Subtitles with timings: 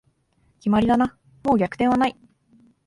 [0.57, 2.15] 決まりだな、もう逆転はない